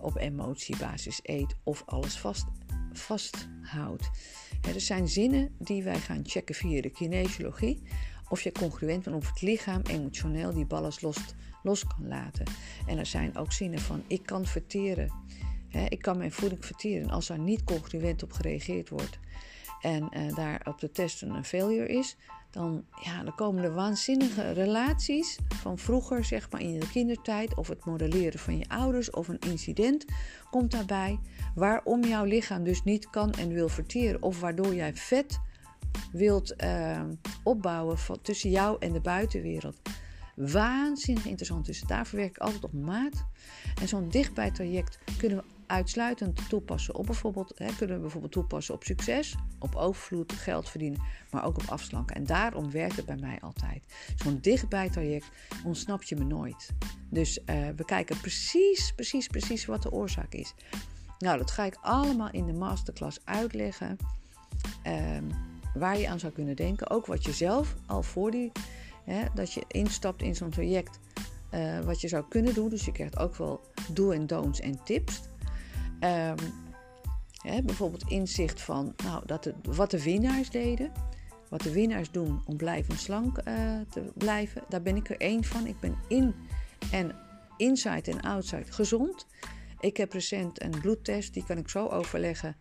op 0.00 0.16
emotiebasis 0.16 1.20
eet 1.22 1.56
of 1.62 1.82
alles 1.86 2.18
vast, 2.18 2.46
vasthoudt. 2.92 4.10
er 4.74 4.80
zijn 4.80 5.08
zinnen 5.08 5.54
die 5.58 5.82
wij 5.82 6.00
gaan 6.00 6.20
checken 6.22 6.54
via 6.54 6.80
de 6.80 6.90
kinesiologie. 6.90 7.82
Of 8.28 8.40
je 8.40 8.52
congruent 8.52 9.04
bent 9.04 9.16
of 9.16 9.28
het 9.28 9.42
lichaam 9.42 9.82
emotioneel 9.82 10.52
die 10.52 10.66
ballast 10.66 11.02
los, 11.02 11.16
los 11.62 11.86
kan 11.86 12.08
laten. 12.08 12.46
En 12.86 12.98
er 12.98 13.06
zijn 13.06 13.36
ook 13.36 13.52
zinnen 13.52 13.80
van 13.80 14.02
ik 14.06 14.22
kan 14.22 14.46
verteren. 14.46 15.12
ik 15.88 16.02
kan 16.02 16.18
mijn 16.18 16.32
voeding 16.32 16.64
verteren. 16.64 17.10
Als 17.10 17.26
daar 17.26 17.38
niet 17.38 17.64
congruent 17.64 18.22
op 18.22 18.32
gereageerd 18.32 18.88
wordt 18.88 19.18
en 19.82 20.08
uh, 20.16 20.34
daar 20.34 20.60
op 20.64 20.80
de 20.80 20.90
test 20.90 21.22
een 21.22 21.44
failure 21.44 21.88
is, 21.88 22.16
dan, 22.50 22.84
ja, 23.02 23.22
dan 23.22 23.34
komen 23.34 23.64
er 23.64 23.74
waanzinnige 23.74 24.50
relaties 24.50 25.38
van 25.48 25.78
vroeger, 25.78 26.24
zeg 26.24 26.50
maar 26.50 26.60
in 26.60 26.80
de 26.80 26.90
kindertijd, 26.90 27.54
of 27.54 27.68
het 27.68 27.84
modelleren 27.84 28.38
van 28.38 28.58
je 28.58 28.68
ouders 28.68 29.10
of 29.10 29.28
een 29.28 29.38
incident 29.38 30.04
komt 30.50 30.70
daarbij, 30.70 31.18
waarom 31.54 32.04
jouw 32.04 32.24
lichaam 32.24 32.64
dus 32.64 32.82
niet 32.82 33.10
kan 33.10 33.32
en 33.32 33.48
wil 33.48 33.68
verteren, 33.68 34.22
of 34.22 34.40
waardoor 34.40 34.74
jij 34.74 34.94
vet 34.94 35.40
wilt 36.12 36.54
uh, 36.64 37.02
opbouwen 37.42 37.98
tussen 38.22 38.50
jou 38.50 38.76
en 38.78 38.92
de 38.92 39.00
buitenwereld. 39.00 39.80
Waanzinnig 40.36 41.26
interessant. 41.26 41.66
Dus 41.66 41.80
daarvoor 41.80 42.18
werk 42.18 42.30
ik 42.30 42.38
altijd 42.38 42.64
op 42.64 42.72
maat. 42.72 43.26
En 43.80 43.88
zo'n 43.88 44.08
dichtbij 44.08 44.50
traject 44.50 44.98
kunnen 45.18 45.38
we 45.38 45.44
uitsluitend 45.72 46.48
toepassen 46.48 46.94
op 46.94 47.06
bijvoorbeeld, 47.06 47.58
hè, 47.58 47.66
kunnen 47.76 47.96
we 47.96 48.02
bijvoorbeeld 48.02 48.32
toepassen 48.32 48.74
op 48.74 48.84
succes, 48.84 49.34
op 49.58 49.74
overvloed, 49.74 50.32
geld 50.32 50.68
verdienen, 50.68 51.02
maar 51.30 51.44
ook 51.44 51.56
op 51.56 51.68
afslanken. 51.68 52.16
En 52.16 52.26
daarom 52.26 52.70
werkt 52.70 52.96
het 52.96 53.06
bij 53.06 53.16
mij 53.16 53.40
altijd. 53.40 53.82
Zo'n 54.16 54.38
dichtbij 54.40 54.90
traject 54.90 55.30
ontsnap 55.64 56.02
je 56.02 56.16
me 56.16 56.24
nooit. 56.24 56.70
Dus 57.10 57.38
uh, 57.38 57.44
we 57.76 57.84
kijken 57.84 58.20
precies, 58.20 58.92
precies, 58.94 59.26
precies 59.26 59.64
wat 59.64 59.82
de 59.82 59.92
oorzaak 59.92 60.32
is. 60.34 60.54
Nou, 61.18 61.38
dat 61.38 61.50
ga 61.50 61.64
ik 61.64 61.78
allemaal 61.80 62.30
in 62.30 62.46
de 62.46 62.52
masterclass 62.52 63.20
uitleggen. 63.24 63.96
Um, 64.86 65.28
waar 65.74 65.98
je 65.98 66.08
aan 66.08 66.18
zou 66.18 66.32
kunnen 66.32 66.56
denken. 66.56 66.90
Ook 66.90 67.06
wat 67.06 67.24
je 67.24 67.32
zelf 67.32 67.74
al 67.86 68.02
voor 68.02 68.30
die, 68.30 68.52
hè, 69.04 69.24
dat 69.34 69.52
je 69.52 69.64
instapt 69.68 70.22
in 70.22 70.34
zo'n 70.34 70.50
traject, 70.50 70.98
uh, 71.54 71.80
wat 71.80 72.00
je 72.00 72.08
zou 72.08 72.24
kunnen 72.28 72.54
doen. 72.54 72.68
Dus 72.68 72.84
je 72.84 72.92
krijgt 72.92 73.18
ook 73.18 73.36
wel 73.36 73.60
do 73.92 74.10
en 74.10 74.26
don'ts 74.26 74.60
en 74.60 74.84
tips. 74.84 75.20
Um, 76.04 76.34
hè, 77.42 77.62
bijvoorbeeld 77.62 78.08
inzicht 78.08 78.60
van 78.60 78.94
nou, 79.04 79.26
dat 79.26 79.44
de, 79.44 79.54
wat 79.62 79.90
de 79.90 80.02
winnaars 80.02 80.50
deden. 80.50 80.92
Wat 81.48 81.62
de 81.62 81.72
winnaars 81.72 82.10
doen 82.10 82.42
om 82.44 82.56
blijvend 82.56 82.98
slank 83.00 83.38
uh, 83.38 83.80
te 83.90 84.12
blijven. 84.14 84.62
Daar 84.68 84.82
ben 84.82 84.96
ik 84.96 85.10
er 85.10 85.20
één 85.20 85.44
van. 85.44 85.66
Ik 85.66 85.80
ben 85.80 85.96
in 86.08 86.34
en 86.90 87.14
inside 87.56 88.10
en 88.10 88.20
outside 88.20 88.72
gezond. 88.72 89.26
Ik 89.80 89.96
heb 89.96 90.12
recent 90.12 90.62
een 90.62 90.80
bloedtest, 90.80 91.34
die 91.34 91.44
kan 91.44 91.58
ik 91.58 91.68
zo 91.68 91.86
overleggen. 91.86 92.56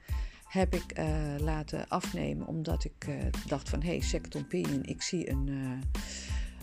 Heb 0.47 0.75
ik 0.75 0.99
uh, 0.99 1.05
laten 1.39 1.87
afnemen 1.87 2.47
omdat 2.47 2.83
ik 2.83 3.07
uh, 3.09 3.15
dacht 3.47 3.69
van 3.69 3.81
hé, 3.81 3.87
hey, 3.87 4.01
second 4.01 4.35
opinion, 4.35 4.83
ik 4.83 5.01
zie 5.01 5.29
een, 5.29 5.47
uh, 5.47 5.79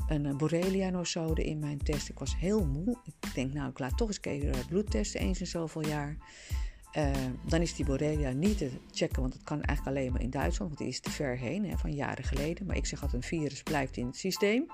een 0.09 0.37
Borrelia-nosode 0.37 1.45
in 1.45 1.59
mijn 1.59 1.79
test. 1.79 2.09
Ik 2.09 2.19
was 2.19 2.37
heel 2.37 2.67
moe. 2.67 2.97
Ik 3.05 3.35
denk 3.35 3.53
nou, 3.53 3.71
ik 3.71 3.79
laat 3.79 3.97
toch 3.97 4.09
eens 4.09 4.23
even 4.23 4.67
bloedtesten 4.69 5.21
eens 5.21 5.41
in 5.41 5.47
zoveel 5.47 5.87
jaar. 5.87 6.17
Uh, 6.97 7.11
dan 7.47 7.61
is 7.61 7.75
die 7.75 7.85
Borrelia 7.85 8.31
niet 8.31 8.59
te 8.59 8.71
checken, 8.91 9.21
want 9.21 9.33
het 9.33 9.43
kan 9.43 9.63
eigenlijk 9.63 9.97
alleen 9.97 10.13
maar 10.13 10.23
in 10.23 10.31
Duitsland, 10.31 10.71
want 10.71 10.79
die 10.79 10.89
is 10.89 11.01
te 11.01 11.11
ver 11.11 11.37
heen, 11.37 11.65
hè, 11.65 11.77
van 11.77 11.95
jaren 11.95 12.25
geleden. 12.25 12.67
Maar 12.67 12.77
ik 12.77 12.87
zeg 12.87 13.03
altijd, 13.03 13.23
een 13.23 13.29
virus 13.29 13.63
blijft 13.63 13.97
in 13.97 14.07
het 14.07 14.17
systeem. 14.17 14.67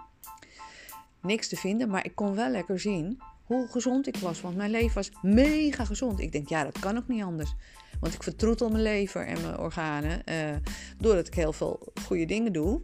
Niks 1.22 1.48
te 1.48 1.56
vinden, 1.56 1.88
maar 1.88 2.04
ik 2.04 2.14
kon 2.14 2.34
wel 2.34 2.50
lekker 2.50 2.80
zien 2.80 3.20
hoe 3.44 3.68
gezond 3.70 4.06
ik 4.06 4.16
was, 4.16 4.40
want 4.40 4.56
mijn 4.56 4.70
lever 4.70 4.94
was 4.94 5.10
mega 5.22 5.84
gezond. 5.84 6.20
Ik 6.20 6.32
denk, 6.32 6.48
ja, 6.48 6.64
dat 6.64 6.78
kan 6.78 6.96
ook 6.96 7.08
niet 7.08 7.22
anders. 7.22 7.54
Want 8.00 8.14
ik 8.14 8.22
vertroetel 8.22 8.70
mijn 8.70 8.82
lever 8.82 9.26
en 9.26 9.42
mijn 9.42 9.58
organen 9.58 10.22
uh, 10.24 10.56
doordat 10.98 11.26
ik 11.26 11.34
heel 11.34 11.52
veel 11.52 11.92
goede 12.02 12.24
dingen 12.24 12.52
doe. 12.52 12.82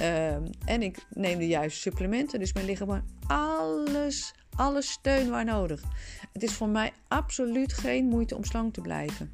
Uh, 0.00 0.34
en 0.64 0.82
ik 0.82 1.06
neem 1.10 1.38
de 1.38 1.46
juiste 1.46 1.80
supplementen, 1.80 2.38
dus 2.38 2.52
mijn 2.52 2.66
lichaam 2.66 3.04
alles, 3.26 4.34
alles 4.56 4.90
steun 4.90 5.30
waar 5.30 5.44
nodig. 5.44 5.82
Het 6.32 6.42
is 6.42 6.52
voor 6.52 6.68
mij 6.68 6.92
absoluut 7.08 7.72
geen 7.72 8.04
moeite 8.04 8.36
om 8.36 8.44
slank 8.44 8.74
te 8.74 8.80
blijven. 8.80 9.32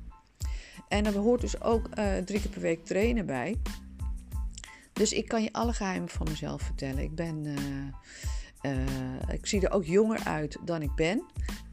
En 0.89 1.07
er 1.07 1.17
hoort 1.17 1.41
dus 1.41 1.61
ook 1.61 1.89
uh, 1.99 2.17
drie 2.17 2.41
keer 2.41 2.51
per 2.51 2.61
week 2.61 2.85
trainen 2.85 3.27
bij. 3.27 3.57
Dus 4.93 5.13
ik 5.13 5.29
kan 5.29 5.43
je 5.43 5.53
alle 5.53 5.73
geheimen 5.73 6.09
van 6.09 6.27
mezelf 6.31 6.63
vertellen. 6.63 7.03
Ik 7.03 7.15
ben. 7.15 7.47
Uh, 8.63 9.33
ik 9.33 9.47
zie 9.47 9.67
er 9.67 9.73
ook 9.73 9.85
jonger 9.85 10.25
uit 10.25 10.59
dan 10.65 10.83
ik 10.83 10.95
ben. 10.95 11.23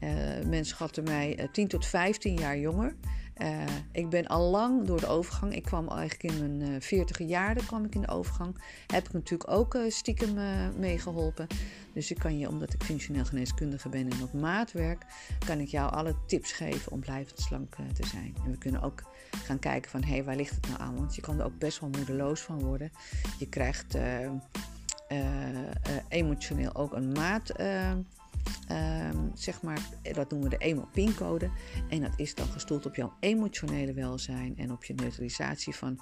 Uh, 0.00 0.10
mensen 0.46 0.64
schatten 0.64 1.04
mij 1.04 1.48
10 1.52 1.68
tot 1.68 1.86
15 1.86 2.34
jaar 2.34 2.58
jonger. 2.58 2.94
Uh, 3.42 3.62
ik 3.92 4.08
ben 4.08 4.26
al 4.26 4.50
lang 4.50 4.86
door 4.86 5.00
de 5.00 5.06
overgang. 5.06 5.54
Ik 5.54 5.62
kwam 5.62 5.88
eigenlijk 5.88 6.22
in 6.22 6.58
mijn 6.58 6.82
40 6.82 7.18
jaren 7.18 7.66
kwam 7.66 7.84
ik 7.84 7.94
in 7.94 8.00
de 8.00 8.08
overgang. 8.08 8.56
Heb 8.86 9.06
ik 9.06 9.12
natuurlijk 9.12 9.50
ook 9.50 9.74
uh, 9.74 9.90
stiekem 9.90 10.38
uh, 10.38 10.68
meegeholpen. 10.78 11.46
Dus 11.92 12.10
ik 12.10 12.18
kan 12.18 12.38
je, 12.38 12.48
omdat 12.48 12.72
ik 12.72 12.82
functioneel 12.82 13.24
geneeskundige 13.24 13.88
ben 13.88 14.10
en 14.10 14.22
op 14.22 14.32
maat 14.32 14.72
werk, 14.72 15.04
kan 15.46 15.58
ik 15.58 15.68
jou 15.68 15.92
alle 15.92 16.14
tips 16.26 16.52
geven 16.52 16.92
om 16.92 17.00
blijvend 17.00 17.40
slank 17.40 17.74
te 17.74 18.06
zijn. 18.06 18.36
En 18.44 18.50
we 18.50 18.58
kunnen 18.58 18.82
ook 18.82 19.02
gaan 19.44 19.58
kijken 19.58 19.90
van 19.90 20.02
hé, 20.02 20.12
hey, 20.12 20.24
waar 20.24 20.36
ligt 20.36 20.54
het 20.54 20.68
nou 20.68 20.80
aan? 20.80 20.96
Want 20.96 21.14
je 21.14 21.22
kan 21.22 21.38
er 21.38 21.44
ook 21.44 21.58
best 21.58 21.80
wel 21.80 21.90
moedeloos 21.90 22.40
van 22.40 22.60
worden. 22.60 22.92
Je 23.38 23.48
krijgt 23.48 23.96
emotioneel 26.08 26.74
ook 26.74 26.92
een 26.92 27.12
maat 27.12 27.52
Um, 28.70 29.30
zeg 29.34 29.62
maar, 29.62 29.80
dat 30.12 30.30
noemen 30.30 30.50
we 30.50 30.56
de 30.58 30.64
emo-pincode. 30.64 31.50
En 31.88 32.00
dat 32.00 32.12
is 32.16 32.34
dan 32.34 32.46
gestoeld 32.46 32.86
op 32.86 32.94
jouw 32.94 33.12
emotionele 33.20 33.92
welzijn 33.92 34.56
en 34.56 34.72
op 34.72 34.84
je 34.84 34.94
neutralisatie 34.94 35.74
van 35.74 36.00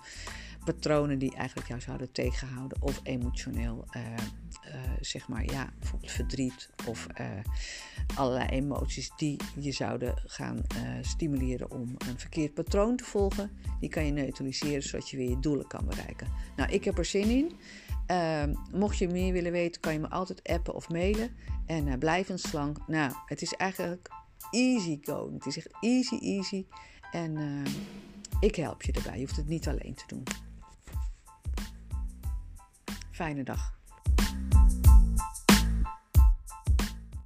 patronen 0.64 1.18
die 1.18 1.34
eigenlijk 1.36 1.68
jou 1.68 1.80
zouden 1.80 2.12
tegenhouden. 2.12 2.82
Of 2.82 3.00
emotioneel, 3.02 3.84
uh, 3.96 4.02
uh, 4.02 4.80
zeg 5.00 5.28
maar, 5.28 5.44
ja, 5.44 5.72
verdriet 6.02 6.70
of 6.86 7.06
uh, 7.20 7.26
allerlei 8.14 8.48
emoties 8.48 9.10
die 9.16 9.40
je 9.60 9.72
zouden 9.72 10.14
gaan 10.26 10.62
stimuleren 11.00 11.70
om 11.70 11.94
een 12.08 12.18
verkeerd 12.18 12.54
patroon 12.54 12.96
te 12.96 13.04
volgen. 13.04 13.50
Die 13.80 13.88
kan 13.88 14.06
je 14.06 14.12
neutraliseren 14.12 14.82
zodat 14.82 15.10
je 15.10 15.16
weer 15.16 15.30
je 15.30 15.40
doelen 15.40 15.66
kan 15.66 15.86
bereiken. 15.86 16.28
Nou, 16.56 16.72
ik 16.72 16.84
heb 16.84 16.98
er 16.98 17.04
zin 17.04 17.28
in. 17.28 17.52
Uh, 18.10 18.44
mocht 18.72 18.98
je 18.98 19.08
meer 19.08 19.32
willen 19.32 19.52
weten, 19.52 19.80
kan 19.80 19.92
je 19.92 19.98
me 19.98 20.10
altijd 20.10 20.48
appen 20.48 20.74
of 20.74 20.88
mailen. 20.88 21.36
En 21.66 21.86
uh, 21.86 21.94
blijvend 21.98 22.40
slank. 22.40 22.78
Nou, 22.86 23.12
het 23.26 23.42
is 23.42 23.54
eigenlijk 23.54 24.08
easy 24.50 24.98
going. 25.02 25.34
Het 25.34 25.46
is 25.46 25.56
echt 25.56 25.76
easy, 25.80 26.14
easy. 26.14 26.66
En 27.12 27.38
uh, 27.38 27.64
ik 28.40 28.54
help 28.54 28.82
je 28.82 28.92
erbij. 28.92 29.14
Je 29.14 29.20
hoeft 29.24 29.36
het 29.36 29.48
niet 29.48 29.68
alleen 29.68 29.94
te 29.94 30.04
doen. 30.06 30.22
Fijne 33.10 33.42
dag. 33.42 33.78